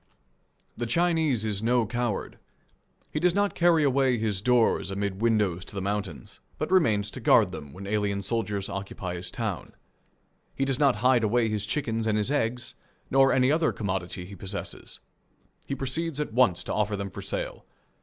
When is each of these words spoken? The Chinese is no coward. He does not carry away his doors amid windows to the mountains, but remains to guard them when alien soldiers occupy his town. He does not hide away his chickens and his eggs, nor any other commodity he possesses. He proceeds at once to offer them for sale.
The 0.75 0.87
Chinese 0.87 1.45
is 1.45 1.61
no 1.61 1.85
coward. 1.85 2.39
He 3.13 3.19
does 3.19 3.35
not 3.35 3.53
carry 3.53 3.83
away 3.83 4.17
his 4.17 4.41
doors 4.41 4.89
amid 4.89 5.21
windows 5.21 5.63
to 5.65 5.75
the 5.75 5.79
mountains, 5.81 6.39
but 6.57 6.71
remains 6.71 7.11
to 7.11 7.19
guard 7.19 7.51
them 7.51 7.71
when 7.71 7.85
alien 7.85 8.23
soldiers 8.23 8.67
occupy 8.67 9.13
his 9.13 9.29
town. 9.29 9.73
He 10.55 10.65
does 10.65 10.79
not 10.79 10.95
hide 11.05 11.23
away 11.23 11.49
his 11.49 11.67
chickens 11.67 12.07
and 12.07 12.17
his 12.17 12.31
eggs, 12.31 12.73
nor 13.11 13.31
any 13.31 13.51
other 13.51 13.71
commodity 13.71 14.25
he 14.25 14.33
possesses. 14.35 15.01
He 15.67 15.75
proceeds 15.75 16.19
at 16.19 16.33
once 16.33 16.63
to 16.63 16.73
offer 16.73 16.97
them 16.97 17.11
for 17.11 17.21
sale. 17.21 17.63